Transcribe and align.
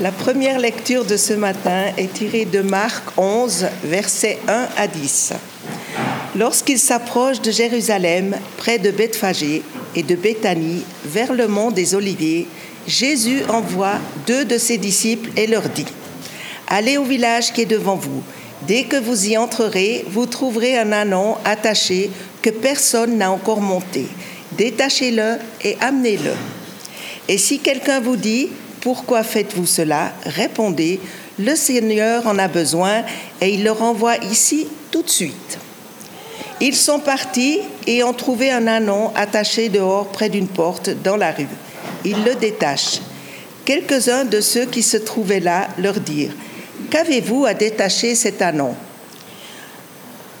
La 0.00 0.12
première 0.12 0.60
lecture 0.60 1.04
de 1.04 1.16
ce 1.16 1.32
matin 1.32 1.86
est 1.96 2.12
tirée 2.12 2.44
de 2.44 2.60
Marc 2.60 3.02
11, 3.16 3.66
versets 3.82 4.38
1 4.46 4.68
à 4.76 4.86
10. 4.86 5.32
Lorsqu'il 6.36 6.78
s'approche 6.78 7.40
de 7.40 7.50
Jérusalem, 7.50 8.36
près 8.58 8.78
de 8.78 8.92
Bethphagée 8.92 9.60
et 9.96 10.04
de 10.04 10.14
Béthanie, 10.14 10.84
vers 11.04 11.32
le 11.32 11.48
mont 11.48 11.72
des 11.72 11.96
Oliviers, 11.96 12.46
Jésus 12.86 13.42
envoie 13.48 13.94
deux 14.28 14.44
de 14.44 14.56
ses 14.56 14.78
disciples 14.78 15.30
et 15.36 15.48
leur 15.48 15.68
dit 15.68 15.86
Allez 16.68 16.96
au 16.96 17.04
village 17.04 17.52
qui 17.52 17.62
est 17.62 17.66
devant 17.66 17.96
vous. 17.96 18.22
Dès 18.68 18.84
que 18.84 18.96
vous 18.96 19.26
y 19.26 19.36
entrerez, 19.36 20.04
vous 20.08 20.26
trouverez 20.26 20.78
un 20.78 20.92
anon 20.92 21.34
attaché 21.44 22.08
que 22.40 22.50
personne 22.50 23.18
n'a 23.18 23.32
encore 23.32 23.60
monté. 23.60 24.06
Détachez-le 24.52 25.38
et 25.64 25.76
amenez-le. 25.80 26.34
Et 27.26 27.36
si 27.36 27.58
quelqu'un 27.58 27.98
vous 27.98 28.16
dit 28.16 28.48
pourquoi 28.88 29.22
faites-vous 29.22 29.66
cela? 29.66 30.14
Répondez, 30.24 30.98
le 31.38 31.54
Seigneur 31.56 32.26
en 32.26 32.38
a 32.38 32.48
besoin 32.48 33.02
et 33.38 33.50
il 33.50 33.62
le 33.62 33.70
renvoie 33.70 34.16
ici 34.16 34.66
tout 34.90 35.02
de 35.02 35.10
suite. 35.10 35.58
Ils 36.62 36.74
sont 36.74 36.98
partis 36.98 37.58
et 37.86 38.02
ont 38.02 38.14
trouvé 38.14 38.50
un 38.50 38.66
anon 38.66 39.12
attaché 39.14 39.68
dehors 39.68 40.06
près 40.06 40.30
d'une 40.30 40.48
porte 40.48 40.88
dans 40.88 41.18
la 41.18 41.32
rue. 41.32 41.48
Ils 42.06 42.24
le 42.24 42.34
détachent. 42.34 43.02
Quelques-uns 43.66 44.24
de 44.24 44.40
ceux 44.40 44.64
qui 44.64 44.82
se 44.82 44.96
trouvaient 44.96 45.38
là 45.38 45.68
leur 45.76 46.00
dirent 46.00 46.32
Qu'avez-vous 46.88 47.44
à 47.44 47.52
détacher 47.52 48.14
cet 48.14 48.40
anon? 48.40 48.74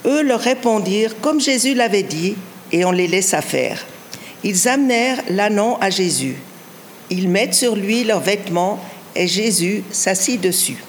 Eux 0.06 0.22
leur 0.22 0.40
répondirent 0.40 1.20
comme 1.20 1.38
Jésus 1.38 1.74
l'avait 1.74 2.02
dit, 2.02 2.34
et 2.72 2.86
on 2.86 2.92
les 2.92 3.08
laissa 3.08 3.42
faire. 3.42 3.84
Ils 4.42 4.68
amenèrent 4.68 5.20
l'anon 5.28 5.76
à 5.82 5.90
Jésus. 5.90 6.38
Ils 7.10 7.28
mettent 7.28 7.54
sur 7.54 7.74
lui 7.74 8.04
leurs 8.04 8.20
vêtements 8.20 8.78
et 9.14 9.26
Jésus 9.26 9.82
s'assit 9.90 10.40
dessus. 10.40 10.82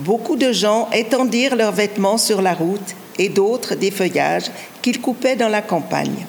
Beaucoup 0.00 0.36
de 0.36 0.52
gens 0.52 0.88
étendirent 0.92 1.56
leurs 1.56 1.72
vêtements 1.72 2.18
sur 2.18 2.42
la 2.42 2.54
route 2.54 2.94
et 3.18 3.28
d'autres 3.28 3.74
des 3.74 3.90
feuillages 3.90 4.50
qu'ils 4.80 5.00
coupaient 5.00 5.36
dans 5.36 5.48
la 5.48 5.62
campagne. 5.62 6.26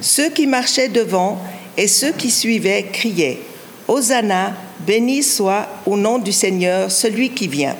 Ceux 0.00 0.30
qui 0.30 0.46
marchaient 0.46 0.88
devant 0.88 1.38
et 1.76 1.88
ceux 1.88 2.12
qui 2.12 2.30
suivaient 2.30 2.86
criaient 2.92 3.40
Hosanna, 3.86 4.54
béni 4.86 5.22
soit 5.22 5.66
au 5.86 5.96
nom 5.96 6.18
du 6.18 6.32
Seigneur 6.32 6.90
celui 6.90 7.30
qui 7.30 7.48
vient. 7.48 7.76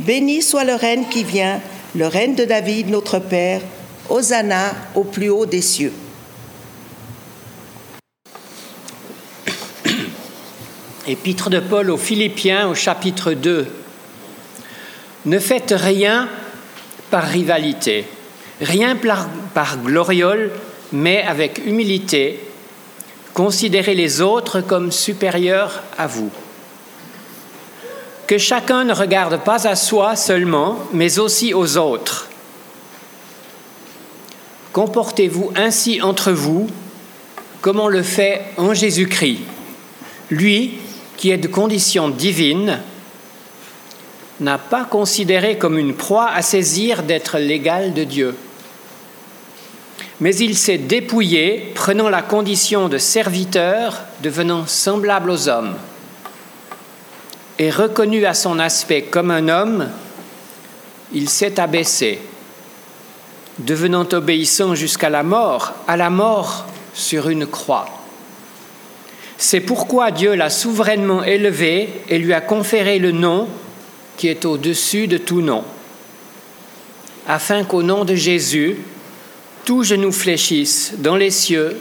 Béni 0.00 0.42
soit 0.42 0.64
le 0.64 0.74
règne 0.74 1.04
qui 1.08 1.22
vient, 1.22 1.60
le 1.94 2.08
règne 2.08 2.34
de 2.34 2.44
David 2.44 2.90
notre 2.90 3.20
Père. 3.20 3.60
Hosanna 4.10 4.74
au 4.94 5.04
plus 5.04 5.30
haut 5.30 5.46
des 5.46 5.62
cieux. 5.62 5.92
Épître 11.06 11.50
de 11.50 11.60
Paul 11.60 11.90
aux 11.90 11.98
Philippiens 11.98 12.66
au 12.66 12.74
chapitre 12.74 13.34
2. 13.34 13.66
Ne 15.26 15.38
faites 15.38 15.74
rien 15.76 16.30
par 17.10 17.24
rivalité, 17.24 18.06
rien 18.62 18.96
par, 19.52 19.76
gloriole, 19.84 20.50
mais 20.92 21.22
avec 21.22 21.60
humilité, 21.66 22.40
considérez 23.34 23.94
les 23.94 24.22
autres 24.22 24.62
comme 24.62 24.90
supérieurs 24.90 25.82
à 25.98 26.06
vous. 26.06 26.30
Que 28.26 28.38
chacun 28.38 28.84
ne 28.84 28.94
regarde 28.94 29.44
pas 29.44 29.68
à 29.68 29.76
soi 29.76 30.16
seulement, 30.16 30.78
mais 30.94 31.18
aussi 31.18 31.52
aux 31.52 31.76
autres. 31.76 32.30
Comportez-vous 34.72 35.52
ainsi 35.54 36.00
entre 36.00 36.32
vous, 36.32 36.66
comme 37.60 37.78
on 37.78 37.88
le 37.88 38.02
fait 38.02 38.40
en 38.56 38.72
Jésus-Christ. 38.72 39.40
Lui, 40.30 40.78
qui 41.16 41.30
est 41.30 41.38
de 41.38 41.48
condition 41.48 42.08
divine, 42.08 42.80
n'a 44.40 44.58
pas 44.58 44.84
considéré 44.84 45.58
comme 45.58 45.78
une 45.78 45.94
proie 45.94 46.28
à 46.28 46.42
saisir 46.42 47.02
d'être 47.02 47.38
l'égal 47.38 47.94
de 47.94 48.04
Dieu. 48.04 48.36
Mais 50.20 50.34
il 50.36 50.56
s'est 50.56 50.78
dépouillé, 50.78 51.72
prenant 51.74 52.08
la 52.08 52.22
condition 52.22 52.88
de 52.88 52.98
serviteur, 52.98 54.00
devenant 54.22 54.66
semblable 54.66 55.30
aux 55.30 55.48
hommes. 55.48 55.74
Et 57.58 57.70
reconnu 57.70 58.24
à 58.26 58.34
son 58.34 58.58
aspect 58.58 59.02
comme 59.02 59.30
un 59.30 59.48
homme, 59.48 59.88
il 61.12 61.28
s'est 61.28 61.60
abaissé, 61.60 62.20
devenant 63.58 64.06
obéissant 64.12 64.74
jusqu'à 64.74 65.10
la 65.10 65.22
mort, 65.22 65.72
à 65.86 65.96
la 65.96 66.10
mort 66.10 66.66
sur 66.94 67.28
une 67.28 67.46
croix. 67.46 67.86
C'est 69.46 69.60
pourquoi 69.60 70.10
Dieu 70.10 70.34
l'a 70.36 70.48
souverainement 70.48 71.22
élevé 71.22 71.90
et 72.08 72.16
lui 72.16 72.32
a 72.32 72.40
conféré 72.40 72.98
le 72.98 73.12
nom 73.12 73.46
qui 74.16 74.28
est 74.28 74.46
au-dessus 74.46 75.06
de 75.06 75.18
tout 75.18 75.42
nom, 75.42 75.64
afin 77.28 77.62
qu'au 77.64 77.82
nom 77.82 78.06
de 78.06 78.14
Jésus, 78.14 78.78
tout 79.66 79.82
genou 79.82 80.12
fléchisse 80.12 80.94
dans 80.96 81.16
les 81.16 81.30
cieux, 81.30 81.76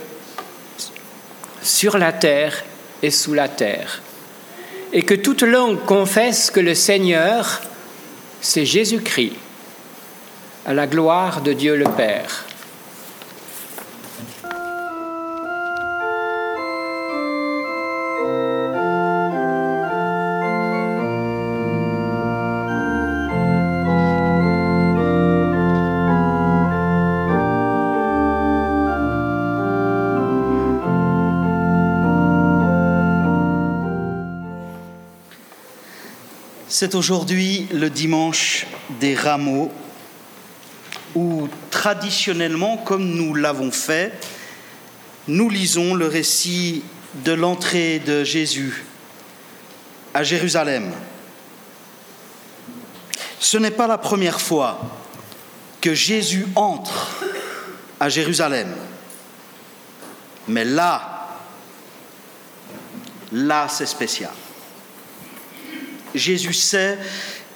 sur 1.61 1.97
la 1.97 2.11
terre 2.11 2.65
et 3.01 3.11
sous 3.11 3.33
la 3.33 3.47
terre, 3.47 4.01
et 4.91 5.03
que 5.03 5.13
toute 5.13 5.43
langue 5.43 5.85
confesse 5.85 6.51
que 6.51 6.59
le 6.59 6.75
Seigneur, 6.75 7.61
c'est 8.41 8.65
Jésus-Christ, 8.65 9.37
à 10.65 10.73
la 10.73 10.85
gloire 10.85 11.39
de 11.39 11.53
Dieu 11.53 11.77
le 11.77 11.85
Père. 11.85 12.45
C'est 36.75 36.95
aujourd'hui 36.95 37.67
le 37.71 37.91
dimanche 37.91 38.65
des 38.99 39.13
rameaux 39.13 39.71
où 41.13 41.47
traditionnellement, 41.69 42.77
comme 42.77 43.11
nous 43.11 43.35
l'avons 43.35 43.69
fait, 43.69 44.11
nous 45.27 45.51
lisons 45.51 45.93
le 45.93 46.07
récit 46.07 46.83
de 47.23 47.31
l'entrée 47.31 47.99
de 47.99 48.23
Jésus 48.23 48.85
à 50.15 50.23
Jérusalem. 50.23 50.91
Ce 53.39 53.59
n'est 53.59 53.69
pas 53.69 53.85
la 53.85 53.99
première 53.99 54.41
fois 54.41 54.79
que 55.79 55.93
Jésus 55.93 56.47
entre 56.55 57.19
à 57.99 58.09
Jérusalem. 58.09 58.73
Mais 60.47 60.65
là, 60.65 61.37
là, 63.31 63.67
c'est 63.69 63.85
spécial. 63.85 64.31
Jésus 66.15 66.53
sait 66.53 66.97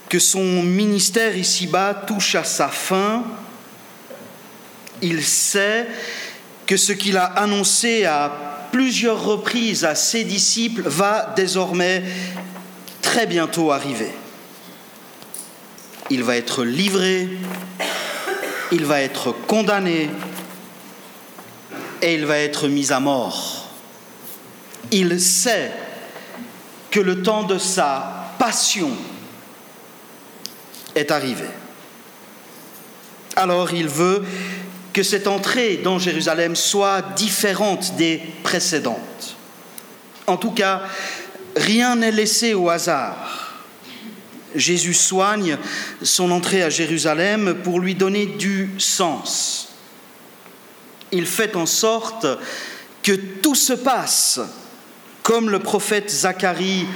que 0.09 0.19
son 0.19 0.63
ministère 0.63 1.37
ici-bas 1.37 1.93
touche 1.93 2.35
à 2.35 2.43
sa 2.43 2.69
fin. 2.69 3.23
Il 5.01 5.23
sait 5.23 5.87
que 6.65 6.77
ce 6.77 6.91
qu'il 6.91 7.17
a 7.17 7.25
annoncé 7.25 8.05
à 8.05 8.67
plusieurs 8.71 9.23
reprises 9.23 9.85
à 9.85 9.95
ses 9.95 10.23
disciples 10.23 10.83
va 10.85 11.33
désormais 11.35 12.03
très 13.01 13.25
bientôt 13.25 13.71
arriver. 13.71 14.11
Il 16.09 16.23
va 16.23 16.35
être 16.37 16.63
livré, 16.63 17.29
il 18.71 18.85
va 18.85 19.01
être 19.01 19.31
condamné 19.31 20.09
et 22.01 22.13
il 22.13 22.25
va 22.25 22.37
être 22.37 22.67
mis 22.67 22.91
à 22.91 22.99
mort. 22.99 23.69
Il 24.91 25.19
sait 25.19 25.71
que 26.91 26.99
le 26.99 27.21
temps 27.21 27.43
de 27.43 27.57
sa 27.57 28.16
passion 28.37 28.91
est 30.95 31.11
arrivée. 31.11 31.49
Alors 33.35 33.73
il 33.73 33.87
veut 33.87 34.23
que 34.93 35.03
cette 35.03 35.27
entrée 35.27 35.77
dans 35.77 35.99
Jérusalem 35.99 36.55
soit 36.55 37.01
différente 37.15 37.95
des 37.97 38.19
précédentes. 38.41 39.35
En 40.25 40.37
tout 40.37 40.51
cas, 40.51 40.81
rien 41.55 41.95
n'est 41.95 42.11
laissé 42.11 42.53
au 42.53 42.69
hasard. 42.69 43.53
Jésus 44.55 44.95
soigne 44.95 45.57
son 46.01 46.31
entrée 46.31 46.63
à 46.63 46.69
Jérusalem 46.69 47.57
pour 47.63 47.79
lui 47.79 47.93
donner 47.93 48.25
du 48.25 48.71
sens. 48.79 49.69
Il 51.11 51.27
fait 51.27 51.55
en 51.55 51.65
sorte 51.65 52.25
que 53.03 53.11
tout 53.11 53.55
se 53.55 53.73
passe 53.73 54.39
comme 55.21 55.49
le 55.49 55.59
prophète 55.59 56.09
Zacharie 56.09 56.87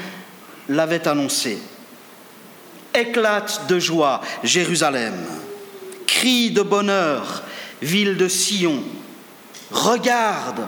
l'avait 0.72 1.08
annoncé. 1.08 1.60
Éclate 2.94 3.68
de 3.68 3.80
joie 3.80 4.22
Jérusalem, 4.44 5.16
crie 6.08 6.52
de 6.52 6.62
bonheur, 6.62 7.44
ville 7.82 8.18
de 8.18 8.28
Sion. 8.28 8.84
Regarde, 9.72 10.68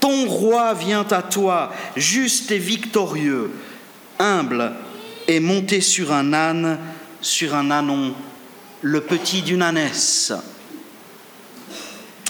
ton 0.00 0.26
roi 0.26 0.74
vient 0.74 1.06
à 1.10 1.22
toi, 1.22 1.72
juste 1.96 2.50
et 2.50 2.58
victorieux, 2.58 3.50
humble 4.18 4.72
et 5.28 5.38
monté 5.38 5.80
sur 5.80 6.12
un 6.12 6.32
âne, 6.32 6.78
sur 7.20 7.54
un 7.54 7.70
ânon, 7.70 8.14
le 8.82 9.00
petit 9.00 9.42
d'une 9.42 9.62
ânesse. 9.62 10.32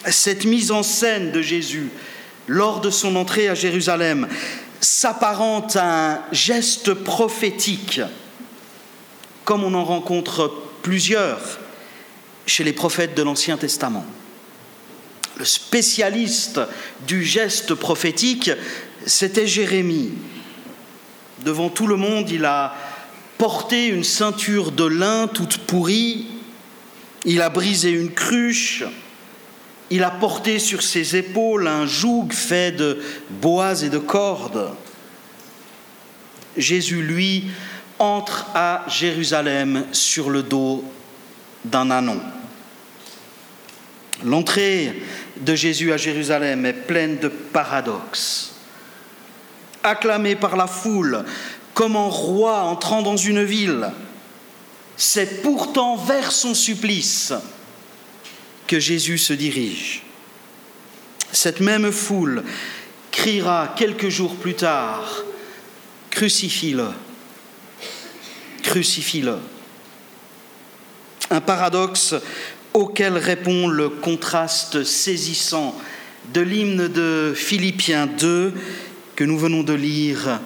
Cette 0.07 0.45
mise 0.45 0.71
en 0.71 0.83
scène 0.83 1.31
de 1.31 1.41
Jésus 1.41 1.91
lors 2.47 2.81
de 2.81 2.91
son 2.91 3.17
entrée 3.17 3.49
à 3.49 3.55
Jérusalem 3.55 4.27
s'apparente 4.81 5.77
à 5.77 6.13
un 6.13 6.23
geste 6.33 6.95
prophétique, 6.95 8.01
comme 9.45 9.65
on 9.65 9.75
en 9.75 9.85
rencontre 9.85 10.53
plusieurs 10.83 11.59
chez 12.47 12.65
les 12.65 12.73
prophètes 12.73 13.15
de 13.15 13.23
l'Ancien 13.23 13.57
Testament. 13.57 14.05
Le 15.37 15.45
spécialiste 15.45 16.61
du 17.07 17.25
geste 17.25 17.75
prophétique, 17.75 18.51
c'était 19.07 19.47
Jérémie. 19.47 20.13
Devant 21.45 21.69
tout 21.69 21.87
le 21.87 21.97
monde, 21.97 22.29
il 22.31 22.45
a 22.45 22.75
porté 23.39 23.87
une 23.87 24.05
ceinture 24.05 24.71
de 24.73 24.85
lin 24.85 25.27
toute 25.29 25.59
pourrie, 25.59 26.27
il 27.25 27.41
a 27.41 27.49
brisé 27.49 27.91
une 27.91 28.13
cruche, 28.13 28.85
il 29.91 30.05
a 30.05 30.11
porté 30.11 30.61
sur 30.61 30.83
ses 30.83 31.17
épaules 31.17 31.67
un 31.67 31.85
joug 31.85 32.29
fait 32.31 32.71
de 32.71 33.03
bois 33.29 33.83
et 33.83 33.91
de 33.91 33.99
cordes. 33.99 34.71
Jésus, 36.57 37.03
lui, 37.03 37.51
entre 37.99 38.47
à 38.55 38.85
Jérusalem 38.89 39.85
sur 39.93 40.31
le 40.31 40.43
dos 40.43 40.85
d'un 41.65 41.91
anon. 41.91 42.21
L'entrée 44.25 45.03
de 45.41 45.55
Jésus 45.55 45.93
à 45.93 45.97
Jérusalem 45.97 46.65
est 46.67 46.73
pleine 46.73 47.19
de 47.19 47.29
paradoxes. 47.29 48.55
Acclamé 49.83 50.37
par 50.37 50.57
la 50.57 50.67
foule 50.67 51.25
comme 51.75 51.97
un 51.97 52.09
roi 52.09 52.61
entrant 52.63 53.03
dans 53.03 53.17
une 53.17 53.43
ville, 53.43 53.91
c'est 54.97 55.43
pourtant 55.43 55.97
vers 55.97 56.31
son 56.33 56.55
supplice 56.55 57.33
que 58.71 58.79
Jésus 58.79 59.19
se 59.19 59.33
dirige. 59.33 60.03
Cette 61.33 61.59
même 61.59 61.91
foule 61.91 62.45
criera 63.11 63.75
quelques 63.77 64.11
jours 64.11 64.37
plus 64.37 64.55
tard, 64.55 65.25
Crucifie-le, 66.11 66.87
crucifie-le. 68.63 69.39
Un 71.31 71.41
paradoxe 71.41 72.15
auquel 72.73 73.19
répond 73.19 73.67
le 73.67 73.89
contraste 73.89 74.85
saisissant 74.85 75.77
de 76.33 76.41
l'hymne 76.41 76.87
de 76.87 77.33
Philippiens 77.35 78.07
2 78.07 78.55
que 79.17 79.25
nous 79.25 79.39
venons 79.39 79.65
de 79.65 79.75
lire 79.75 80.39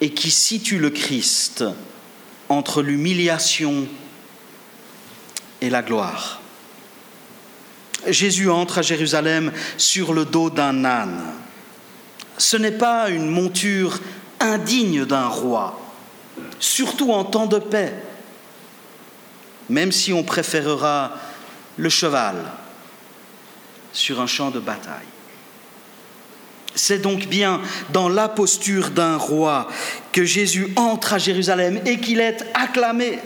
et 0.00 0.10
qui 0.10 0.30
situe 0.30 0.78
le 0.78 0.90
Christ 0.90 1.64
entre 2.48 2.80
l'humiliation 2.80 3.88
et 5.60 5.70
la 5.70 5.82
gloire. 5.82 6.43
Jésus 8.08 8.50
entre 8.50 8.78
à 8.78 8.82
Jérusalem 8.82 9.52
sur 9.76 10.12
le 10.14 10.24
dos 10.24 10.50
d'un 10.50 10.84
âne. 10.84 11.22
Ce 12.38 12.56
n'est 12.56 12.72
pas 12.72 13.08
une 13.10 13.28
monture 13.28 14.00
indigne 14.40 15.04
d'un 15.04 15.26
roi, 15.26 15.80
surtout 16.58 17.12
en 17.12 17.24
temps 17.24 17.46
de 17.46 17.58
paix, 17.58 17.94
même 19.68 19.92
si 19.92 20.12
on 20.12 20.22
préférera 20.22 21.12
le 21.76 21.88
cheval 21.88 22.36
sur 23.92 24.20
un 24.20 24.26
champ 24.26 24.50
de 24.50 24.60
bataille. 24.60 25.06
C'est 26.74 26.98
donc 26.98 27.26
bien 27.26 27.60
dans 27.92 28.08
la 28.08 28.28
posture 28.28 28.90
d'un 28.90 29.16
roi 29.16 29.68
que 30.12 30.24
Jésus 30.24 30.72
entre 30.74 31.14
à 31.14 31.18
Jérusalem 31.18 31.80
et 31.86 32.00
qu'il 32.00 32.20
est 32.20 32.44
acclamé. 32.52 33.20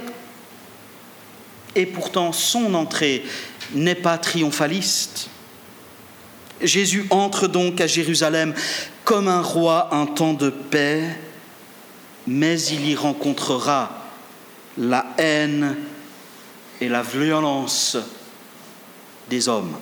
Et 1.74 1.86
pourtant, 1.86 2.32
son 2.32 2.74
entrée 2.74 3.24
n'est 3.74 3.94
pas 3.94 4.18
triomphaliste. 4.18 5.28
Jésus 6.60 7.06
entre 7.10 7.46
donc 7.46 7.80
à 7.80 7.86
Jérusalem 7.86 8.54
comme 9.04 9.28
un 9.28 9.42
roi 9.42 9.88
en 9.92 10.06
temps 10.06 10.34
de 10.34 10.50
paix, 10.50 11.04
mais 12.26 12.60
il 12.60 12.88
y 12.88 12.94
rencontrera 12.94 13.90
la 14.76 15.06
haine 15.18 15.76
et 16.80 16.88
la 16.88 17.02
violence 17.02 17.96
des 19.30 19.48
hommes. 19.48 19.76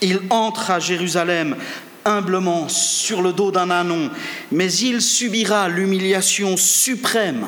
Il 0.00 0.20
entre 0.30 0.70
à 0.70 0.80
Jérusalem 0.80 1.56
humblement 2.04 2.68
sur 2.68 3.22
le 3.22 3.32
dos 3.32 3.52
d'un 3.52 3.70
anon, 3.70 4.10
mais 4.50 4.72
il 4.72 5.00
subira 5.00 5.68
l'humiliation 5.68 6.56
suprême 6.56 7.46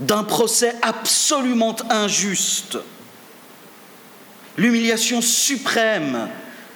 d'un 0.00 0.24
procès 0.24 0.74
absolument 0.80 1.76
injuste 1.90 2.78
l'humiliation 4.56 5.20
suprême 5.20 6.28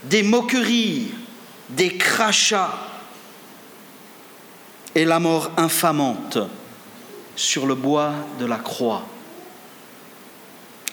des 0.04 0.22
moqueries, 0.22 1.08
des 1.70 1.96
crachats 1.96 2.78
et 4.94 5.04
la 5.04 5.18
mort 5.18 5.50
infamante 5.56 6.38
sur 7.36 7.66
le 7.66 7.74
bois 7.74 8.14
de 8.38 8.46
la 8.46 8.56
croix. 8.56 9.06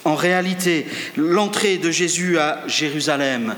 En 0.03 0.15
réalité, 0.15 0.87
l'entrée 1.15 1.77
de 1.77 1.91
Jésus 1.91 2.39
à 2.39 2.63
Jérusalem 2.67 3.55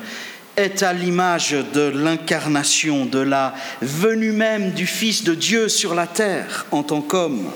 est 0.58 0.84
à 0.84 0.94
l'image 0.94 1.56
de 1.74 1.82
l'incarnation, 1.82 3.06
de 3.06 3.20
la 3.20 3.56
venue 3.82 4.34
même 4.34 4.72
du 4.72 4.86
Fils 4.86 5.24
de 5.24 5.34
Dieu 5.34 5.70
sur 5.70 5.96
la 5.96 6.06
terre 6.06 6.66
en 6.72 6.84
tant 6.84 7.02
qu'homme. 7.02 7.50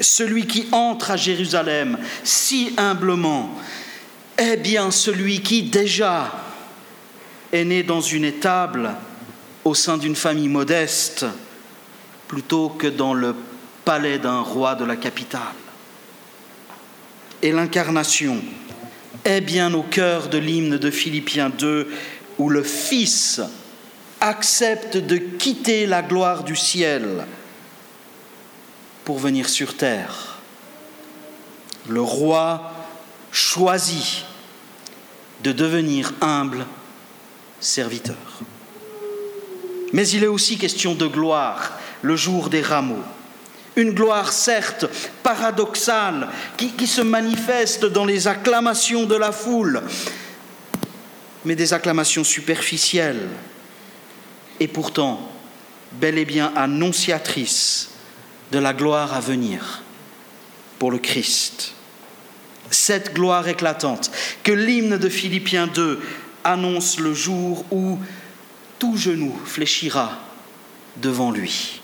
Celui 0.00 0.46
qui 0.46 0.68
entre 0.70 1.12
à 1.12 1.16
Jérusalem 1.16 1.98
si 2.22 2.74
humblement 2.76 3.50
est 4.38 4.56
bien 4.56 4.90
celui 4.92 5.42
qui 5.42 5.64
déjà 5.64 6.32
est 7.52 7.64
né 7.64 7.82
dans 7.82 8.00
une 8.00 8.24
étable 8.24 8.94
au 9.64 9.74
sein 9.74 9.98
d'une 9.98 10.16
famille 10.16 10.48
modeste 10.48 11.26
plutôt 12.28 12.68
que 12.68 12.86
dans 12.86 13.14
le 13.14 13.34
palais 13.84 14.18
d'un 14.18 14.40
roi 14.40 14.76
de 14.76 14.84
la 14.84 14.96
capitale. 14.96 15.42
Et 17.42 17.52
l'incarnation 17.52 18.40
est 19.24 19.40
bien 19.40 19.74
au 19.74 19.82
cœur 19.82 20.28
de 20.28 20.38
l'hymne 20.38 20.78
de 20.78 20.90
Philippiens 20.90 21.50
2 21.50 21.90
où 22.38 22.48
le 22.48 22.62
Fils 22.62 23.40
accepte 24.20 24.96
de 24.96 25.16
quitter 25.16 25.86
la 25.86 26.02
gloire 26.02 26.44
du 26.44 26.54
ciel 26.54 27.26
pour 29.04 29.18
venir 29.18 29.48
sur 29.48 29.76
terre. 29.76 30.38
Le 31.88 32.02
roi 32.02 32.72
choisit 33.32 34.27
de 35.42 35.52
devenir 35.52 36.12
humble 36.20 36.66
serviteur. 37.60 38.16
Mais 39.92 40.08
il 40.08 40.24
est 40.24 40.28
aussi 40.28 40.58
question 40.58 40.94
de 40.94 41.06
gloire 41.06 41.72
le 42.02 42.16
jour 42.16 42.50
des 42.50 42.62
rameaux. 42.62 43.02
Une 43.76 43.92
gloire 43.92 44.32
certes 44.32 44.86
paradoxale 45.22 46.28
qui, 46.56 46.86
se 46.86 47.00
manifeste 47.00 47.84
dans 47.84 48.04
les 48.04 48.26
acclamations 48.26 49.06
de 49.06 49.14
la 49.14 49.30
foule, 49.30 49.82
mais 51.44 51.54
des 51.54 51.72
acclamations 51.72 52.24
superficielles 52.24 53.28
et 54.58 54.68
pourtant 54.68 55.30
bel 55.92 56.18
et 56.18 56.24
bien 56.24 56.52
annonciatrice 56.56 57.90
de 58.50 58.58
la 58.58 58.72
gloire 58.72 59.14
à 59.14 59.20
venir 59.20 59.82
pour 60.78 60.90
le 60.90 60.98
Christ 60.98 61.74
cette 62.70 63.14
gloire 63.14 63.48
éclatante 63.48 64.10
que 64.42 64.52
l'hymne 64.52 64.98
de 64.98 65.08
Philippiens 65.08 65.66
2 65.66 66.00
annonce 66.44 66.98
le 66.98 67.14
jour 67.14 67.64
où 67.70 67.98
tout 68.78 68.96
genou 68.96 69.34
fléchira 69.44 70.18
devant 70.96 71.30
lui. 71.30 71.80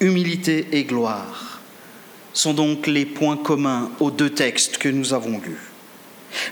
Humilité 0.00 0.68
et 0.72 0.84
gloire 0.84 1.60
sont 2.32 2.54
donc 2.54 2.86
les 2.86 3.06
points 3.06 3.36
communs 3.36 3.90
aux 3.98 4.10
deux 4.10 4.30
textes 4.30 4.78
que 4.78 4.88
nous 4.88 5.14
avons 5.14 5.40
lus. 5.40 5.58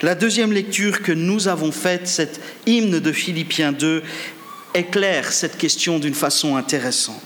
La 0.03 0.15
deuxième 0.15 0.53
lecture 0.53 1.03
que 1.03 1.13
nous 1.13 1.49
avons 1.49 1.73
faite, 1.73 2.09
cet 2.09 2.41
hymne 2.67 3.01
de 3.01 3.13
Philippiens 3.13 3.73
2, 3.73 4.03
éclaire 4.75 5.33
cette 5.33 5.59
question 5.59 5.99
d'une 5.99 6.15
façon 6.15 6.57
intéressante. 6.57 7.21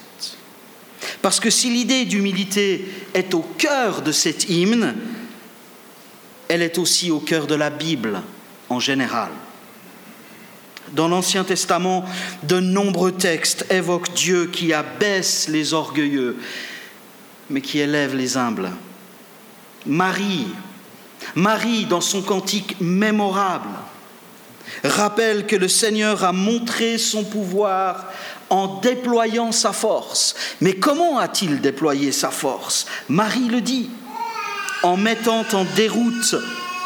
Parce 1.23 1.41
que 1.41 1.51
si 1.51 1.71
l'idée 1.71 2.05
d'humilité 2.05 2.85
est 3.15 3.35
au 3.35 3.45
cœur 3.59 4.03
de 4.03 4.13
cet 4.13 4.49
hymne, 4.49 4.95
elle 6.49 6.63
est 6.63 6.79
aussi 6.79 7.11
au 7.11 7.21
cœur 7.21 7.47
de 7.47 7.55
la 7.55 7.71
Bible 7.71 8.23
en 8.69 8.81
général. 8.81 9.31
Dans 10.93 11.09
l'Ancien 11.09 11.45
Testament, 11.45 12.05
de 12.45 12.61
nombreux 12.61 13.13
textes 13.13 13.67
évoquent 13.71 14.13
Dieu 14.15 14.47
qui 14.47 14.73
abaisse 14.73 15.49
les 15.49 15.75
orgueilleux, 15.75 16.39
mais 17.51 17.61
qui 17.61 17.79
élève 17.79 18.15
les 18.17 18.37
humbles. 18.37 18.71
Marie, 19.85 20.47
Marie, 21.35 21.85
dans 21.85 22.01
son 22.01 22.23
cantique 22.23 22.77
mémorable, 22.81 23.69
rappelle 24.85 25.47
que 25.47 25.57
le 25.57 25.69
Seigneur 25.69 26.25
a 26.25 26.33
montré 26.33 26.99
son 26.99 27.25
pouvoir 27.25 28.07
en 28.51 28.81
déployant 28.81 29.53
sa 29.53 29.73
force. 29.73 30.35
Mais 30.61 30.75
comment 30.75 31.19
a-t-il 31.19 31.61
déployé 31.61 32.13
sa 32.13 32.31
force? 32.31 32.87
Marie 33.09 33.49
le 33.49 33.61
dit, 33.61 33.91
en 34.83 34.97
mettant 34.97 35.45
en 35.53 35.65
déroute 35.77 36.37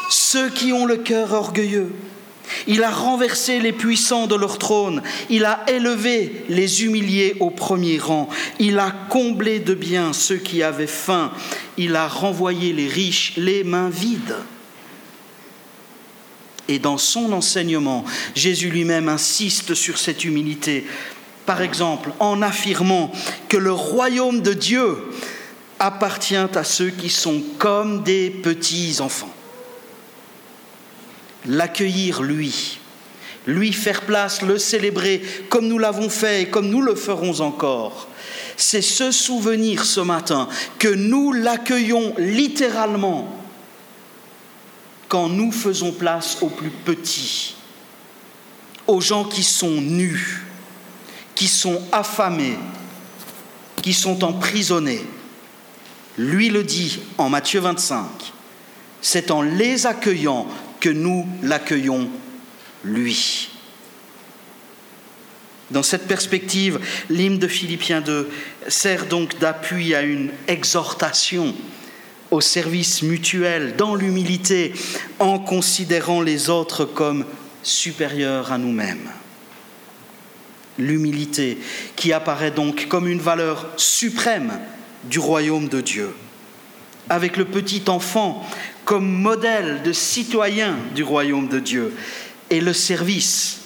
ceux 0.09 0.49
qui 0.49 0.73
ont 0.73 0.85
le 0.85 0.97
cœur 0.97 1.33
orgueilleux. 1.33 1.91
Il 2.67 2.83
a 2.83 2.91
renversé 2.91 3.59
les 3.59 3.71
puissants 3.71 4.27
de 4.27 4.35
leur 4.35 4.57
trône, 4.57 5.01
il 5.29 5.45
a 5.45 5.63
élevé 5.67 6.43
les 6.49 6.83
humiliés 6.83 7.35
au 7.39 7.49
premier 7.49 7.97
rang, 7.97 8.29
il 8.59 8.79
a 8.79 8.91
comblé 9.09 9.59
de 9.59 9.73
biens 9.73 10.13
ceux 10.13 10.37
qui 10.37 10.61
avaient 10.61 10.87
faim, 10.87 11.31
il 11.77 11.95
a 11.95 12.07
renvoyé 12.07 12.73
les 12.73 12.87
riches 12.87 13.33
les 13.37 13.63
mains 13.63 13.89
vides. 13.89 14.35
Et 16.67 16.79
dans 16.79 16.97
son 16.97 17.33
enseignement, 17.33 18.05
Jésus 18.35 18.69
lui-même 18.69 19.09
insiste 19.09 19.73
sur 19.73 19.97
cette 19.97 20.23
humilité, 20.23 20.85
par 21.45 21.61
exemple 21.61 22.11
en 22.19 22.41
affirmant 22.41 23.11
que 23.49 23.57
le 23.57 23.73
royaume 23.73 24.41
de 24.41 24.53
Dieu 24.53 24.97
appartient 25.83 26.35
à 26.37 26.63
ceux 26.63 26.91
qui 26.91 27.09
sont 27.09 27.43
comme 27.59 28.03
des 28.03 28.29
petits 28.29 29.01
enfants. 29.01 29.33
L'accueillir, 31.45 32.21
lui, 32.21 32.79
lui 33.45 33.73
faire 33.73 34.03
place, 34.03 34.41
le 34.43 34.57
célébrer 34.57 35.21
comme 35.49 35.67
nous 35.67 35.77
l'avons 35.77 36.09
fait 36.09 36.43
et 36.43 36.45
comme 36.45 36.69
nous 36.69 36.81
le 36.81 36.95
ferons 36.95 37.41
encore, 37.41 38.07
c'est 38.55 38.81
se 38.81 39.11
souvenir 39.11 39.83
ce 39.83 39.99
matin 39.99 40.47
que 40.79 40.87
nous 40.87 41.33
l'accueillons 41.33 42.13
littéralement 42.17 43.37
quand 45.09 45.27
nous 45.27 45.51
faisons 45.51 45.91
place 45.91 46.37
aux 46.41 46.49
plus 46.49 46.71
petits, 46.71 47.55
aux 48.87 49.01
gens 49.01 49.25
qui 49.25 49.43
sont 49.43 49.81
nus, 49.81 50.45
qui 51.35 51.49
sont 51.49 51.81
affamés, 51.91 52.57
qui 53.81 53.91
sont 53.91 54.23
emprisonnés. 54.23 55.05
Lui 56.17 56.49
le 56.49 56.63
dit 56.63 56.99
en 57.17 57.29
Matthieu 57.29 57.59
25, 57.59 58.05
c'est 59.01 59.31
en 59.31 59.41
les 59.41 59.87
accueillant 59.87 60.47
que 60.79 60.89
nous 60.89 61.27
l'accueillons 61.41 62.09
lui. 62.83 63.49
Dans 65.71 65.81
cette 65.81 66.07
perspective, 66.07 66.79
l'hymne 67.09 67.39
de 67.39 67.47
Philippiens 67.47 68.01
2 68.01 68.29
sert 68.67 69.07
donc 69.07 69.39
d'appui 69.39 69.95
à 69.95 70.03
une 70.03 70.29
exhortation 70.47 71.55
au 72.29 72.41
service 72.41 73.01
mutuel, 73.01 73.75
dans 73.75 73.95
l'humilité, 73.95 74.73
en 75.19 75.39
considérant 75.39 76.21
les 76.21 76.49
autres 76.49 76.85
comme 76.85 77.25
supérieurs 77.63 78.51
à 78.51 78.57
nous-mêmes. 78.57 79.09
L'humilité 80.77 81.57
qui 81.95 82.13
apparaît 82.13 82.51
donc 82.51 82.87
comme 82.87 83.07
une 83.07 83.21
valeur 83.21 83.67
suprême 83.77 84.59
du 85.05 85.19
royaume 85.19 85.67
de 85.67 85.81
Dieu. 85.81 86.13
Avec 87.09 87.37
le 87.37 87.45
petit 87.45 87.83
enfant 87.87 88.45
comme 88.85 89.07
modèle 89.07 89.81
de 89.83 89.91
citoyen 89.91 90.75
du 90.95 91.03
royaume 91.03 91.47
de 91.47 91.59
Dieu 91.59 91.93
et 92.49 92.61
le 92.61 92.73
service 92.73 93.61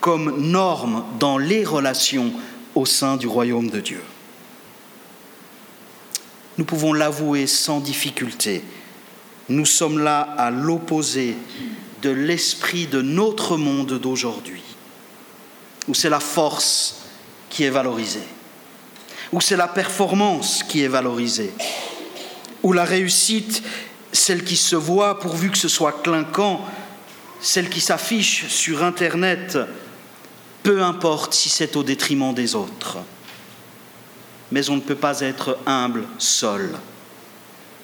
comme 0.00 0.50
norme 0.50 1.04
dans 1.18 1.38
les 1.38 1.64
relations 1.64 2.32
au 2.74 2.84
sein 2.84 3.16
du 3.16 3.26
royaume 3.26 3.70
de 3.70 3.80
Dieu 3.80 4.02
nous 6.58 6.64
pouvons 6.64 6.92
l'avouer 6.92 7.46
sans 7.46 7.80
difficulté. 7.80 8.62
Nous 9.48 9.66
sommes 9.66 9.98
là 9.98 10.20
à 10.20 10.50
l'opposé 10.50 11.36
de 12.02 12.10
l'esprit 12.10 12.86
de 12.86 13.02
notre 13.02 13.56
monde 13.56 13.98
d'aujourd'hui, 13.98 14.62
où 15.88 15.94
c'est 15.94 16.10
la 16.10 16.20
force 16.20 17.02
qui 17.50 17.64
est 17.64 17.70
valorisée, 17.70 18.26
où 19.34 19.40
c'est 19.40 19.56
la 19.56 19.68
performance 19.68 20.62
qui 20.62 20.82
est 20.82 20.88
valorisée, 20.88 21.52
où 22.62 22.72
la 22.72 22.84
réussite, 22.84 23.62
celle 24.12 24.44
qui 24.44 24.56
se 24.56 24.76
voit 24.76 25.18
pourvu 25.18 25.50
que 25.50 25.58
ce 25.58 25.68
soit 25.68 26.02
clinquant, 26.02 26.64
celle 27.40 27.68
qui 27.68 27.80
s'affiche 27.80 28.46
sur 28.46 28.82
Internet, 28.82 29.58
peu 30.62 30.82
importe 30.82 31.34
si 31.34 31.50
c'est 31.50 31.76
au 31.76 31.82
détriment 31.82 32.32
des 32.32 32.54
autres 32.54 32.98
mais 34.54 34.70
on 34.70 34.76
ne 34.76 34.80
peut 34.80 34.94
pas 34.94 35.20
être 35.20 35.58
humble 35.66 36.04
seul. 36.18 36.70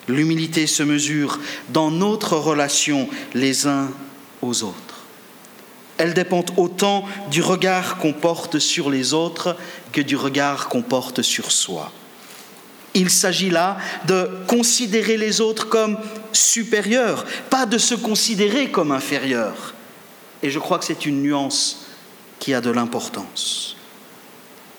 L'humilité 0.08 0.68
se 0.68 0.84
mesure 0.84 1.40
dans 1.68 1.90
notre 1.90 2.36
relation 2.36 3.08
les 3.34 3.66
uns 3.66 3.90
aux 4.40 4.62
autres. 4.62 4.89
Elle 6.00 6.14
dépend 6.14 6.46
autant 6.56 7.04
du 7.30 7.42
regard 7.42 7.98
qu'on 7.98 8.14
porte 8.14 8.58
sur 8.58 8.88
les 8.88 9.12
autres 9.12 9.54
que 9.92 10.00
du 10.00 10.16
regard 10.16 10.70
qu'on 10.70 10.80
porte 10.80 11.20
sur 11.20 11.52
soi. 11.52 11.92
Il 12.94 13.10
s'agit 13.10 13.50
là 13.50 13.76
de 14.06 14.30
considérer 14.46 15.18
les 15.18 15.42
autres 15.42 15.68
comme 15.68 15.98
supérieurs, 16.32 17.26
pas 17.50 17.66
de 17.66 17.76
se 17.76 17.94
considérer 17.94 18.70
comme 18.70 18.92
inférieurs. 18.92 19.74
Et 20.42 20.48
je 20.48 20.58
crois 20.58 20.78
que 20.78 20.86
c'est 20.86 21.04
une 21.04 21.20
nuance 21.20 21.84
qui 22.38 22.54
a 22.54 22.62
de 22.62 22.70
l'importance. 22.70 23.76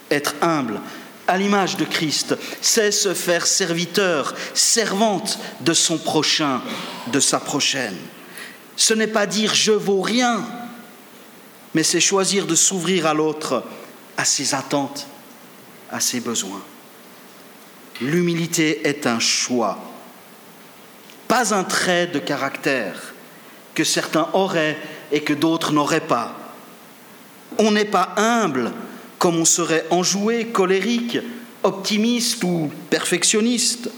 Être 0.09 0.33
humble, 0.41 0.81
à 1.27 1.37
l'image 1.37 1.77
de 1.77 1.85
Christ, 1.85 2.35
c'est 2.61 2.89
se 2.89 3.13
faire 3.13 3.45
serviteur, 3.45 4.33
servante 4.55 5.37
de 5.59 5.75
son 5.75 5.99
prochain, 5.99 6.63
de 7.13 7.19
sa 7.19 7.39
prochaine. 7.39 7.97
Ce 8.75 8.95
n'est 8.95 9.05
pas 9.05 9.27
dire 9.27 9.53
je 9.53 9.71
vaux 9.71 10.01
rien, 10.01 10.43
mais 11.73 11.83
c'est 11.83 11.99
choisir 11.99 12.45
de 12.45 12.55
s'ouvrir 12.55 13.05
à 13.05 13.13
l'autre, 13.13 13.63
à 14.17 14.25
ses 14.25 14.53
attentes, 14.53 15.07
à 15.89 15.99
ses 15.99 16.19
besoins. 16.19 16.61
L'humilité 18.01 18.87
est 18.87 19.05
un 19.07 19.19
choix, 19.19 19.79
pas 21.27 21.53
un 21.53 21.63
trait 21.63 22.07
de 22.07 22.19
caractère 22.19 23.13
que 23.73 23.83
certains 23.83 24.27
auraient 24.33 24.77
et 25.11 25.21
que 25.21 25.33
d'autres 25.33 25.71
n'auraient 25.71 26.01
pas. 26.01 26.35
On 27.57 27.71
n'est 27.71 27.85
pas 27.85 28.13
humble 28.17 28.71
comme 29.17 29.37
on 29.37 29.45
serait 29.45 29.85
enjoué, 29.91 30.47
colérique, 30.47 31.19
optimiste 31.63 32.43
ou 32.43 32.71
perfectionniste. 32.89 33.89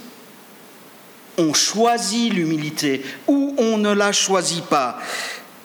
On 1.37 1.53
choisit 1.53 2.33
l'humilité 2.33 3.03
ou 3.27 3.55
on 3.57 3.77
ne 3.77 3.93
la 3.93 4.11
choisit 4.11 4.65
pas. 4.65 4.99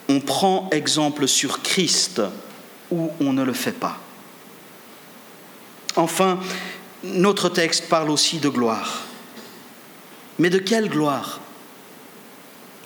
On 0.08 0.20
prend 0.20 0.68
exemple 0.72 1.28
sur 1.28 1.62
Christ 1.62 2.22
ou 2.90 3.10
on 3.20 3.32
ne 3.32 3.42
le 3.42 3.52
fait 3.52 3.72
pas. 3.72 3.98
Enfin, 5.96 6.40
notre 7.04 7.48
texte 7.48 7.88
parle 7.88 8.10
aussi 8.10 8.38
de 8.38 8.48
gloire. 8.48 9.02
Mais 10.38 10.50
de 10.50 10.58
quelle 10.58 10.88
gloire? 10.88 11.40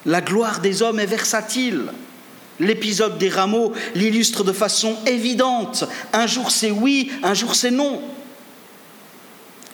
La 0.06 0.20
gloire 0.20 0.60
des 0.60 0.82
hommes 0.82 0.98
est 0.98 1.06
versatile. 1.06 1.92
L'épisode 2.58 3.18
des 3.18 3.28
rameaux 3.28 3.72
l'illustre 3.94 4.44
de 4.44 4.52
façon 4.52 4.96
évidente. 5.06 5.84
Un 6.12 6.26
jour 6.26 6.50
c'est 6.50 6.70
oui, 6.70 7.10
un 7.22 7.34
jour 7.34 7.54
c'est 7.54 7.70
non. 7.70 8.02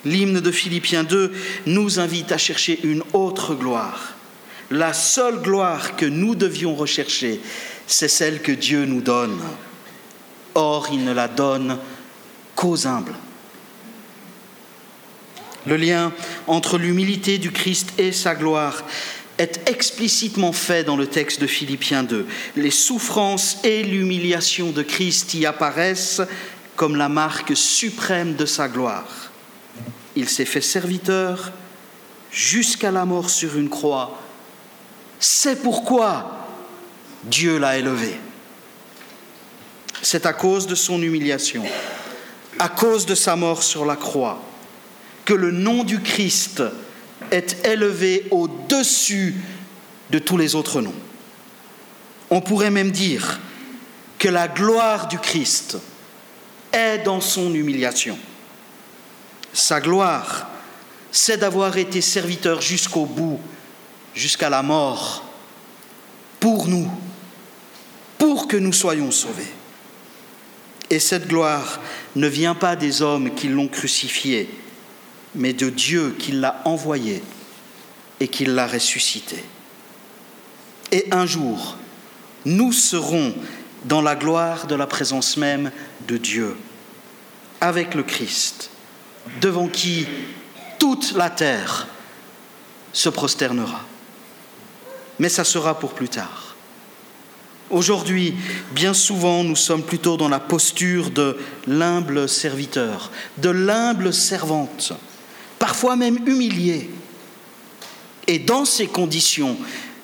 L'hymne 0.05 0.41
de 0.41 0.51
Philippiens 0.51 1.05
2 1.05 1.33
nous 1.67 1.99
invite 1.99 2.33
à 2.33 2.39
chercher 2.39 2.79
une 2.83 3.03
autre 3.13 3.55
gloire. 3.55 4.15
La 4.71 4.93
seule 4.93 5.41
gloire 5.41 5.97
que 5.97 6.05
nous 6.05 6.35
devions 6.35 6.75
rechercher, 6.75 7.41
c'est 7.87 8.09
celle 8.09 8.43
que 8.43 8.53
Dieu 8.53 8.85
nous 8.85 9.01
donne. 9.01 9.41
Or, 10.55 10.89
il 10.93 11.05
ne 11.05 11.13
la 11.13 11.29
donne 11.29 11.79
qu'aux 12.55 12.87
humbles. 12.87 13.15
Le 15.67 15.77
lien 15.77 16.13
entre 16.47 16.79
l'humilité 16.79 17.39
du 17.39 17.51
Christ 17.51 17.93
et 17.99 18.13
sa 18.13 18.35
gloire 18.35 18.85
est 19.39 19.69
explicitement 19.69 20.53
fait 20.53 20.85
dans 20.85 20.97
le 20.97 21.07
texte 21.07 21.41
de 21.41 21.47
Philippiens 21.47 22.03
2. 22.03 22.27
Les 22.57 22.71
souffrances 22.71 23.59
et 23.65 23.83
l'humiliation 23.83 24.71
de 24.71 24.83
Christ 24.83 25.35
y 25.35 25.47
apparaissent 25.47 26.23
comme 26.77 26.97
la 26.97 27.09
marque 27.09 27.57
suprême 27.57 28.35
de 28.35 28.47
sa 28.47 28.69
gloire. 28.69 29.31
Il 30.17 30.29
s'est 30.29 30.45
fait 30.45 30.61
serviteur 30.61 31.53
jusqu'à 32.31 32.91
la 32.91 33.05
mort 33.05 33.31
sur 33.31 33.57
une 33.57 33.69
croix. 33.69 34.19
C'est 35.19 35.63
pourquoi 35.63 36.47
Dieu 37.25 37.59
l'a 37.59 37.77
élevé. 37.77 38.19
C'est 40.03 40.27
à 40.27 40.33
cause 40.33 40.67
de 40.67 40.75
son 40.75 41.03
humiliation, 41.03 41.65
à 42.59 42.69
cause 42.69 43.05
de 43.07 43.15
sa 43.15 43.37
mort 43.37 43.63
sur 43.63 43.85
la 43.85 43.97
croix, 43.97 44.41
que 45.25 45.35
le 45.35 45.51
nom 45.51 45.85
du 45.85 46.01
Christ 46.01 46.63
est 47.31 47.67
élevé 47.67 48.27
au-dessus 48.31 49.35
de 50.11 50.19
tous 50.19 50.37
les 50.37 50.55
autres 50.55 50.81
noms. 50.81 50.95
On 52.31 52.41
pourrait 52.41 52.71
même 52.71 52.91
dire 52.91 53.41
que 54.19 54.29
la 54.29 54.49
gloire 54.49 55.09
du 55.09 55.19
Christ 55.19 55.79
est 56.73 56.99
dans 56.99 57.21
son 57.21 57.55
humiliation. 57.55 58.19
Sa 59.53 59.81
gloire, 59.81 60.49
c'est 61.11 61.39
d'avoir 61.39 61.77
été 61.79 62.01
serviteur 62.01 62.61
jusqu'au 62.61 63.07
bout, 63.07 63.41
jusqu'à 64.19 64.51
la 64.51 64.63
mort, 64.63 65.25
pour 66.41 66.67
nous, 66.67 66.91
pour 68.19 68.49
que 68.49 68.57
nous 68.57 68.73
soyons 68.73 69.13
sauvés. 69.13 69.53
Et 70.91 70.99
cette 70.99 71.29
gloire 71.29 71.81
ne 72.17 72.27
vient 72.27 72.57
pas 72.57 72.75
des 72.75 73.01
hommes 73.01 73.33
qui 73.35 73.49
l'ont 73.49 73.69
crucifié, 73.69 74.51
mais 75.37 75.53
de 75.53 75.71
Dieu 75.71 76.17
qui 76.19 76.33
l'a 76.33 76.61
envoyé 76.65 77.23
et 78.19 78.27
qui 78.27 78.45
l'a 78.45 78.67
ressuscité. 78.67 79.45
Et 80.91 81.07
un 81.13 81.25
jour, 81.25 81.77
nous 82.45 82.73
serons 82.73 83.33
dans 83.85 84.03
la 84.03 84.17
gloire 84.17 84.67
de 84.67 84.75
la 84.75 84.89
présence 84.89 85.37
même 85.37 85.71
de 86.09 86.17
Dieu, 86.17 86.57
avec 87.61 87.95
le 87.95 88.03
Christ, 88.03 88.71
devant 89.41 89.69
qui 89.69 90.09
toute 90.81 91.13
la 91.13 91.31
terre 91.31 91.87
se 92.93 93.11
prosternera. 93.11 93.85
Mais 95.19 95.29
ça 95.29 95.45
sera 95.45 95.79
pour 95.79 95.95
plus 95.95 96.09
tard. 96.09 96.57
Aujourd'hui, 97.71 98.35
bien 98.73 98.95
souvent, 98.95 99.45
nous 99.45 99.57
sommes 99.57 99.83
plutôt 99.83 100.17
dans 100.17 100.29
la 100.29 100.41
posture 100.41 101.11
de 101.11 101.37
l'humble 101.67 102.29
serviteur, 102.29 103.11
de 103.37 103.51
l'humble 103.51 104.15
servante, 104.15 104.93
parfois 105.59 105.97
même 105.97 106.27
humilié. 106.27 106.89
Et 108.27 108.39
dans 108.39 108.65
ces 108.65 108.87
conditions, 108.87 109.57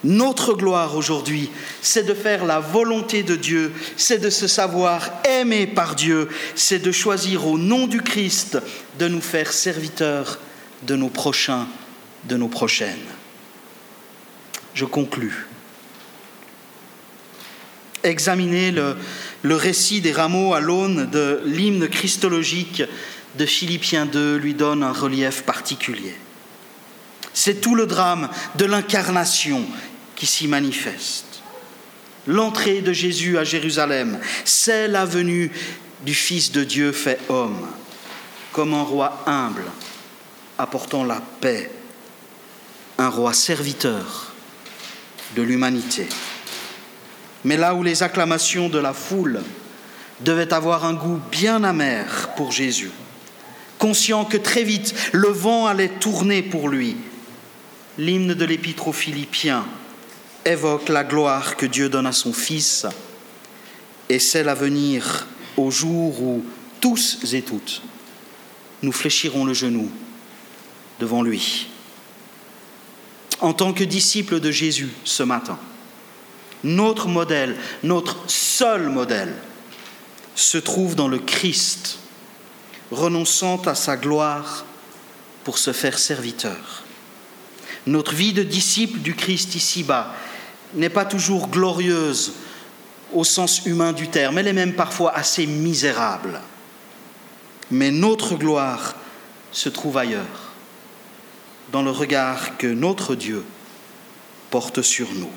notre 0.02 0.52
gloire 0.52 0.94
aujourd'hui, 0.94 1.50
c'est 1.80 2.02
de 2.04 2.12
faire 2.12 2.44
la 2.44 2.60
volonté 2.60 3.22
de 3.22 3.34
Dieu, 3.34 3.72
c'est 3.96 4.18
de 4.18 4.28
se 4.28 4.46
savoir 4.46 5.10
aimé 5.24 5.66
par 5.66 5.94
Dieu, 5.94 6.28
c'est 6.54 6.78
de 6.80 6.92
choisir 6.92 7.46
au 7.46 7.56
nom 7.56 7.86
du 7.86 8.02
Christ 8.02 8.58
de 8.98 9.08
nous 9.08 9.22
faire 9.22 9.50
serviteurs 9.50 10.38
de 10.82 10.96
nos 10.96 11.08
prochains, 11.08 11.66
de 12.28 12.36
nos 12.36 12.48
prochaines. 12.48 12.98
Je 14.74 14.84
conclus. 14.84 15.46
Examiner 18.02 18.72
le, 18.72 18.96
récit 19.56 20.00
des 20.00 20.12
rameaux 20.12 20.52
à 20.52 20.60
l'aune 20.60 21.08
de 21.10 21.40
l'hymne 21.44 21.88
christologique 21.88 22.82
de 23.38 23.46
Philippiens 23.46 24.08
II 24.12 24.38
lui 24.38 24.54
donne 24.54 24.82
un 24.82 24.92
relief 24.92 25.42
particulier. 25.42 26.14
C'est 27.32 27.60
tout 27.60 27.74
le 27.74 27.86
drame 27.86 28.28
de 28.56 28.64
l'incarnation 28.64 29.64
qui 30.16 30.26
s'y 30.26 30.48
manifeste. 30.48 31.42
L'entrée 32.26 32.80
de 32.80 32.92
Jésus 32.92 33.38
à 33.38 33.44
Jérusalem, 33.44 34.18
c'est 34.44 34.88
la 34.88 35.04
venue 35.04 35.50
du 36.04 36.14
Fils 36.14 36.52
de 36.52 36.64
Dieu 36.64 36.92
fait 36.92 37.18
homme, 37.28 37.66
comme 38.52 38.74
un 38.74 38.82
roi 38.82 39.22
humble, 39.26 39.64
apportant 40.58 41.04
la 41.04 41.22
paix, 41.40 41.70
un 42.98 43.08
roi 43.08 43.32
serviteur 43.32 44.33
de 45.34 45.42
l'humanité. 45.42 46.08
Mais 47.44 47.56
là 47.56 47.74
où 47.74 47.82
les 47.82 48.02
acclamations 48.02 48.68
de 48.68 48.78
la 48.78 48.92
foule 48.92 49.42
devaient 50.20 50.52
avoir 50.52 50.84
un 50.84 50.94
goût 50.94 51.20
bien 51.30 51.64
amer 51.64 52.30
pour 52.36 52.52
Jésus, 52.52 52.90
conscient 53.78 54.24
que 54.24 54.36
très 54.36 54.64
vite 54.64 54.94
le 55.12 55.28
vent 55.28 55.66
allait 55.66 55.88
tourner 55.88 56.42
pour 56.42 56.68
lui, 56.68 56.96
l'hymne 57.98 58.34
de 58.34 58.44
l'épître 58.44 58.88
aux 58.88 58.92
Philippiens 58.92 59.66
évoque 60.44 60.88
la 60.88 61.04
gloire 61.04 61.56
que 61.56 61.66
Dieu 61.66 61.88
donne 61.88 62.06
à 62.06 62.12
son 62.12 62.32
Fils 62.32 62.86
et 64.08 64.18
c'est 64.18 64.42
l'avenir 64.42 65.26
au 65.56 65.70
jour 65.70 66.22
où 66.22 66.44
tous 66.80 67.18
et 67.32 67.42
toutes 67.42 67.82
nous 68.82 68.92
fléchirons 68.92 69.44
le 69.44 69.54
genou 69.54 69.90
devant 71.00 71.22
lui. 71.22 71.68
En 73.44 73.52
tant 73.52 73.74
que 73.74 73.84
disciples 73.84 74.40
de 74.40 74.50
Jésus 74.50 74.88
ce 75.04 75.22
matin, 75.22 75.58
notre 76.62 77.08
modèle, 77.08 77.56
notre 77.82 78.16
seul 78.26 78.88
modèle, 78.88 79.34
se 80.34 80.56
trouve 80.56 80.94
dans 80.94 81.08
le 81.08 81.18
Christ, 81.18 81.98
renonçant 82.90 83.60
à 83.66 83.74
sa 83.74 83.98
gloire 83.98 84.64
pour 85.44 85.58
se 85.58 85.74
faire 85.74 85.98
serviteur. 85.98 86.84
Notre 87.86 88.14
vie 88.14 88.32
de 88.32 88.42
disciple 88.42 89.00
du 89.00 89.14
Christ 89.14 89.54
ici-bas 89.54 90.14
n'est 90.72 90.88
pas 90.88 91.04
toujours 91.04 91.48
glorieuse 91.48 92.32
au 93.12 93.24
sens 93.24 93.66
humain 93.66 93.92
du 93.92 94.08
terme, 94.08 94.38
elle 94.38 94.48
est 94.48 94.54
même 94.54 94.74
parfois 94.74 95.14
assez 95.14 95.46
misérable. 95.46 96.40
Mais 97.70 97.90
notre 97.90 98.36
gloire 98.36 98.94
se 99.52 99.68
trouve 99.68 99.98
ailleurs, 99.98 100.43
dans 101.72 101.82
le 101.82 101.90
regard 101.90 102.56
que 102.58 102.66
notre 102.66 103.14
Dieu 103.14 103.44
porte 104.50 104.82
sur 104.82 105.12
nous. 105.14 105.30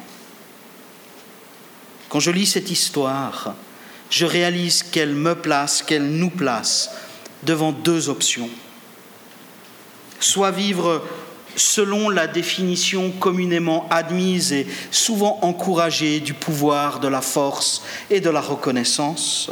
Quand 2.10 2.20
je 2.20 2.32
lis 2.32 2.46
cette 2.46 2.72
histoire, 2.72 3.56
je 4.10 4.26
réalise 4.26 4.84
qu'elle 4.84 5.14
me 5.14 5.36
place, 5.36 5.82
qu'elle 5.82 6.10
nous 6.10 6.30
place 6.30 6.92
devant 7.44 7.72
deux 7.72 8.10
options. 8.10 8.50
Soit 10.20 10.52
vivre 10.52 11.04
selon 11.56 12.10
la 12.10 12.28
définition 12.28 13.12
communément 13.12 13.88
admise 13.90 14.54
et 14.54 14.68
souvent 14.92 15.40
encouragée 15.42 16.20
du 16.20 16.34
pouvoir, 16.34 17.00
de 17.00 17.08
la 17.08 17.22
force 17.22 17.84
et 18.10 18.22
de 18.22 18.30
la 18.30 18.42
reconnaissance, 18.42 19.52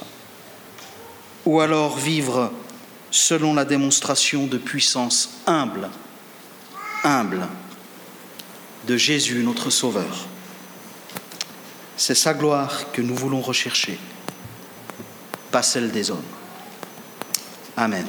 ou 1.45 1.59
alors 1.59 1.97
vivre 1.97 2.51
selon 3.11 3.53
la 3.53 3.65
démonstration 3.65 4.45
de 4.45 4.57
puissance 4.57 5.41
humble, 5.47 5.89
humble 7.05 7.47
de 8.87 8.97
Jésus 8.97 9.43
notre 9.43 9.69
Sauveur. 9.69 10.27
C'est 11.97 12.15
sa 12.15 12.33
gloire 12.33 12.91
que 12.91 13.01
nous 13.01 13.15
voulons 13.15 13.41
rechercher, 13.41 13.97
pas 15.51 15.63
celle 15.63 15.91
des 15.91 16.11
hommes. 16.11 16.23
Amen. 17.77 18.05